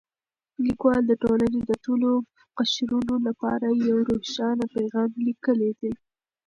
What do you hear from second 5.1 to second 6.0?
لېږلی دی.